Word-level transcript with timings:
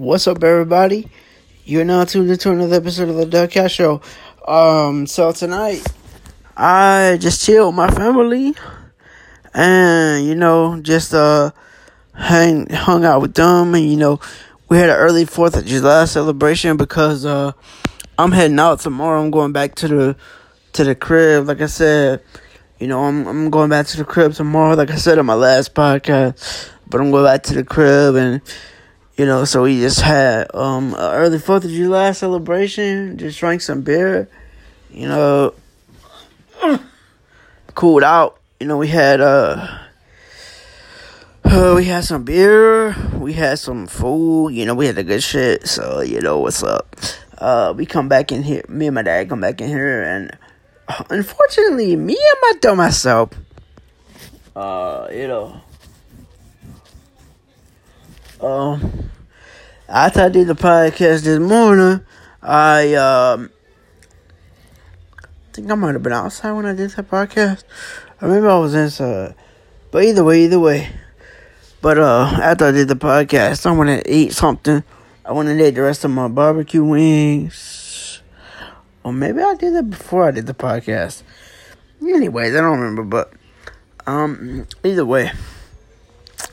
What's 0.00 0.26
up, 0.26 0.42
everybody? 0.42 1.10
You're 1.66 1.84
now 1.84 2.04
tuned 2.04 2.30
into 2.30 2.50
another 2.50 2.76
episode 2.76 3.10
of 3.10 3.16
the 3.16 3.26
Doug 3.26 3.50
Cash 3.50 3.74
Show. 3.74 4.00
Um, 4.48 5.06
so 5.06 5.30
tonight, 5.30 5.86
I 6.56 7.18
just 7.20 7.44
chilled 7.44 7.66
with 7.66 7.76
my 7.76 7.90
family, 7.90 8.54
and 9.52 10.24
you 10.24 10.34
know, 10.34 10.80
just 10.80 11.12
uh, 11.12 11.50
hang 12.14 12.66
hung 12.70 13.04
out 13.04 13.20
with 13.20 13.34
them, 13.34 13.74
and 13.74 13.90
you 13.90 13.98
know, 13.98 14.20
we 14.70 14.78
had 14.78 14.88
an 14.88 14.96
early 14.96 15.26
Fourth 15.26 15.54
of 15.54 15.66
July 15.66 16.06
celebration 16.06 16.78
because 16.78 17.26
uh, 17.26 17.52
I'm 18.18 18.32
heading 18.32 18.58
out 18.58 18.80
tomorrow. 18.80 19.20
I'm 19.20 19.30
going 19.30 19.52
back 19.52 19.74
to 19.74 19.88
the 19.88 20.16
to 20.72 20.84
the 20.84 20.94
crib. 20.94 21.46
Like 21.46 21.60
I 21.60 21.66
said, 21.66 22.22
you 22.78 22.86
know, 22.86 23.04
I'm 23.04 23.26
I'm 23.26 23.50
going 23.50 23.68
back 23.68 23.84
to 23.88 23.98
the 23.98 24.06
crib 24.06 24.32
tomorrow. 24.32 24.76
Like 24.76 24.92
I 24.92 24.96
said 24.96 25.18
in 25.18 25.26
my 25.26 25.34
last 25.34 25.74
podcast, 25.74 26.70
but 26.88 27.02
I'm 27.02 27.10
going 27.10 27.24
back 27.26 27.42
to 27.42 27.54
the 27.54 27.64
crib 27.64 28.14
and 28.14 28.40
you 29.20 29.26
know, 29.26 29.44
so 29.44 29.64
we 29.64 29.80
just 29.80 30.00
had 30.00 30.48
um 30.54 30.94
early 30.94 31.38
Fourth 31.38 31.66
of 31.66 31.70
July 31.70 32.12
celebration. 32.12 33.18
Just 33.18 33.38
drank 33.38 33.60
some 33.60 33.82
beer, 33.82 34.30
you 34.90 35.06
know, 35.06 35.52
cooled 37.74 38.02
out. 38.02 38.40
You 38.60 38.66
know, 38.66 38.78
we 38.78 38.88
had 38.88 39.20
uh, 39.20 39.78
uh, 41.44 41.74
we 41.76 41.84
had 41.84 42.04
some 42.04 42.24
beer, 42.24 42.96
we 43.18 43.34
had 43.34 43.58
some 43.58 43.86
food. 43.86 44.54
You 44.54 44.64
know, 44.64 44.74
we 44.74 44.86
had 44.86 44.94
the 44.94 45.04
good 45.04 45.22
shit. 45.22 45.68
So 45.68 46.00
you 46.00 46.22
know 46.22 46.38
what's 46.38 46.62
up. 46.62 46.96
Uh, 47.36 47.74
we 47.76 47.84
come 47.84 48.08
back 48.08 48.32
in 48.32 48.42
here. 48.42 48.64
Me 48.70 48.86
and 48.86 48.94
my 48.94 49.02
dad 49.02 49.28
come 49.28 49.42
back 49.42 49.60
in 49.60 49.68
here, 49.68 50.02
and 50.02 50.34
unfortunately, 51.10 51.94
me 51.94 52.16
and 52.16 52.38
my 52.40 52.52
dumb 52.62 52.78
myself, 52.78 53.32
uh, 54.56 55.08
you 55.12 55.28
know 55.28 55.60
um, 58.42 59.10
after 59.90 60.20
I 60.20 60.28
did 60.28 60.46
the 60.46 60.54
podcast 60.54 61.22
this 61.22 61.40
morning, 61.40 62.00
I 62.40 62.94
um, 62.94 63.50
think 65.52 65.68
I 65.68 65.74
might 65.74 65.94
have 65.94 66.02
been 66.02 66.12
outside 66.12 66.52
when 66.52 66.64
I 66.64 66.74
did 66.74 66.90
that 66.90 67.10
podcast. 67.10 67.64
I 68.20 68.26
remember 68.26 68.50
I 68.50 68.58
was 68.58 68.74
inside. 68.74 69.34
But 69.90 70.04
either 70.04 70.22
way, 70.22 70.44
either 70.44 70.60
way. 70.60 70.90
But 71.82 71.98
uh, 71.98 72.38
after 72.40 72.66
I 72.66 72.70
did 72.70 72.86
the 72.86 72.94
podcast, 72.94 73.66
I 73.66 73.72
want 73.72 73.88
to 73.88 74.14
eat 74.14 74.32
something. 74.32 74.84
I 75.24 75.32
want 75.32 75.48
to 75.48 75.66
eat 75.66 75.72
the 75.72 75.82
rest 75.82 76.04
of 76.04 76.12
my 76.12 76.28
barbecue 76.28 76.84
wings. 76.84 78.22
Or 79.02 79.12
maybe 79.12 79.42
I 79.42 79.54
did 79.56 79.74
that 79.74 79.90
before 79.90 80.28
I 80.28 80.30
did 80.30 80.46
the 80.46 80.54
podcast. 80.54 81.24
Anyways, 82.00 82.54
I 82.54 82.60
don't 82.60 82.78
remember, 82.78 83.02
but 83.02 83.32
um, 84.06 84.68
either 84.84 85.04
way, 85.04 85.32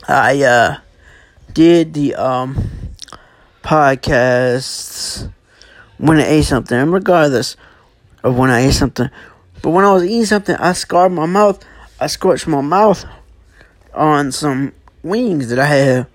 I 0.08 0.42
uh 0.44 0.78
did 1.54 1.94
the 1.94 2.16
um 2.16 2.87
podcast 3.68 5.30
when 5.98 6.20
I 6.20 6.26
ate 6.26 6.44
something, 6.44 6.90
regardless 6.90 7.58
of 8.24 8.38
when 8.38 8.50
I 8.50 8.62
ate 8.62 8.72
something, 8.72 9.10
but 9.62 9.72
when 9.72 9.84
I 9.84 9.92
was 9.92 10.06
eating 10.06 10.24
something, 10.24 10.56
I 10.56 10.72
scarred 10.72 11.12
my 11.12 11.26
mouth. 11.26 11.62
I 12.00 12.08
scorched 12.08 12.48
my 12.48 12.62
mouth 12.62 13.04
on 13.94 14.32
some 14.32 14.72
wings 15.04 15.50
that 15.50 15.60
I 15.60 15.66
had, 15.66 16.08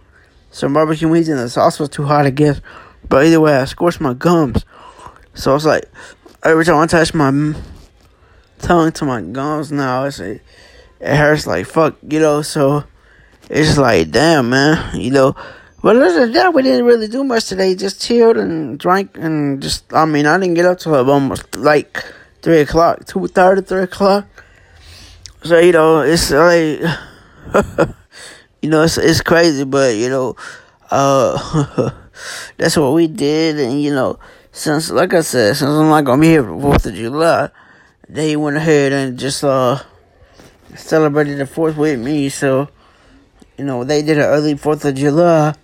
some 0.50 0.72
barbecue 0.72 1.08
wings, 1.08 1.28
and 1.28 1.38
the 1.38 1.50
sauce 1.50 1.78
was 1.78 1.90
too 1.90 2.04
hot, 2.04 2.24
I 2.24 2.30
guess. 2.30 2.62
But 3.06 3.26
either 3.26 3.40
way, 3.40 3.54
I 3.54 3.66
scorched 3.66 4.00
my 4.00 4.14
gums. 4.14 4.64
So 5.34 5.50
I 5.50 5.54
was 5.54 5.66
like 5.66 5.84
every 6.42 6.64
time 6.64 6.76
I 6.76 6.86
touch 6.86 7.12
my 7.12 7.54
tongue 8.60 8.92
to 8.92 9.04
my 9.04 9.20
gums 9.20 9.70
now, 9.70 10.04
it's 10.04 10.20
like, 10.20 10.42
it 11.00 11.16
hurts 11.16 11.46
like 11.46 11.66
fuck, 11.66 11.96
you 12.08 12.18
know. 12.18 12.40
So 12.40 12.84
it's 13.50 13.76
like, 13.76 14.10
damn, 14.10 14.48
man, 14.48 14.98
you 14.98 15.10
know. 15.10 15.36
But 15.82 15.96
other 15.96 16.12
than 16.12 16.32
that, 16.32 16.54
we 16.54 16.62
didn't 16.62 16.84
really 16.84 17.08
do 17.08 17.24
much 17.24 17.46
today. 17.46 17.74
Just 17.74 18.00
chilled 18.00 18.36
and 18.36 18.78
drank 18.78 19.18
and 19.18 19.60
just, 19.60 19.92
I 19.92 20.04
mean, 20.04 20.26
I 20.26 20.38
didn't 20.38 20.54
get 20.54 20.64
up 20.64 20.78
till 20.78 20.94
almost 20.94 21.56
like 21.56 22.04
3 22.42 22.60
o'clock, 22.60 23.00
2.30, 23.00 23.66
3 23.66 23.82
o'clock. 23.82 24.26
So, 25.42 25.58
you 25.58 25.72
know, 25.72 26.02
it's 26.02 26.30
like, 26.30 26.78
you 28.62 28.70
know, 28.70 28.82
it's, 28.82 28.96
it's 28.96 29.22
crazy, 29.22 29.64
but, 29.64 29.96
you 29.96 30.08
know, 30.08 30.36
uh, 30.92 31.90
that's 32.56 32.76
what 32.76 32.92
we 32.92 33.08
did. 33.08 33.58
And, 33.58 33.82
you 33.82 33.92
know, 33.92 34.20
since, 34.52 34.88
like 34.88 35.12
I 35.14 35.22
said, 35.22 35.56
since 35.56 35.68
I'm 35.68 35.88
not 35.88 36.04
going 36.04 36.20
to 36.20 36.22
be 36.22 36.28
here 36.28 36.44
for 36.44 36.50
4th 36.50 36.86
of 36.86 36.94
July, 36.94 37.50
they 38.08 38.36
went 38.36 38.56
ahead 38.56 38.92
and 38.92 39.18
just, 39.18 39.42
uh, 39.42 39.82
celebrated 40.76 41.38
the 41.38 41.44
4th 41.44 41.76
with 41.76 41.98
me. 41.98 42.28
So, 42.28 42.68
you 43.58 43.64
know, 43.64 43.82
they 43.82 44.02
did 44.02 44.18
an 44.18 44.26
early 44.26 44.54
4th 44.54 44.84
of 44.84 44.94
July 44.94 45.56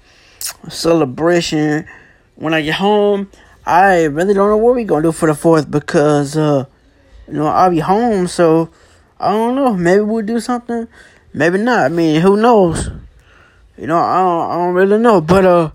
celebration. 0.69 1.87
When 2.37 2.55
I 2.55 2.63
get 2.63 2.75
home, 2.75 3.31
I 3.67 4.05
really 4.05 4.35
don't 4.35 4.49
know 4.49 4.57
what 4.57 4.75
going 4.87 5.03
to 5.03 5.09
do 5.09 5.13
for 5.13 5.27
the 5.27 5.39
4th 5.39 5.71
because, 5.71 6.37
uh, 6.37 6.65
you 7.27 7.35
know, 7.35 7.47
I'll 7.47 7.71
be 7.71 7.81
home. 7.81 8.27
So, 8.27 8.71
I 9.19 9.31
don't 9.33 9.57
know. 9.57 9.75
Maybe 9.75 10.01
we'll 10.01 10.25
do 10.25 10.41
something. 10.41 10.89
Maybe 11.35 11.59
not. 11.59 11.81
I 11.81 11.89
mean, 11.89 12.21
who 12.21 12.37
knows? 12.37 12.91
You 13.77 13.87
know, 13.87 13.99
I 13.99 14.19
don't, 14.19 14.51
I 14.51 14.55
don't 14.55 14.75
really 14.75 14.99
know. 14.99 15.21
But, 15.21 15.45
uh, 15.45 15.71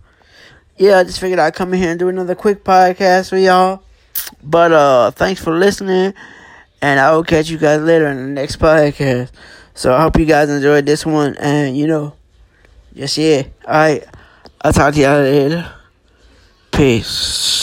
yeah, 0.77 0.99
I 0.99 1.03
just 1.03 1.19
figured 1.19 1.39
I'd 1.39 1.53
come 1.53 1.73
in 1.73 1.79
here 1.79 1.91
and 1.91 1.99
do 1.99 2.09
another 2.09 2.35
quick 2.35 2.63
podcast 2.63 3.29
for 3.29 3.37
y'all. 3.37 3.83
But, 4.41 4.71
uh, 4.71 5.11
thanks 5.11 5.43
for 5.43 5.53
listening. 5.57 6.13
And 6.81 6.99
I 6.99 7.11
will 7.11 7.23
catch 7.23 7.49
you 7.49 7.57
guys 7.57 7.81
later 7.81 8.07
in 8.07 8.17
the 8.17 8.41
next 8.41 8.57
podcast. 8.59 9.31
So 9.73 9.93
I 9.93 10.01
hope 10.01 10.17
you 10.17 10.25
guys 10.25 10.49
enjoyed 10.49 10.85
this 10.85 11.05
one. 11.05 11.35
And, 11.37 11.77
you 11.77 11.87
know, 11.87 12.15
just 12.95 13.17
yeah. 13.17 13.43
Alright. 13.65 14.05
I'll 14.65 14.71
talk 14.71 14.93
to 14.93 14.99
y'all 15.01 15.21
later. 15.21 15.69
Peace. 16.71 17.62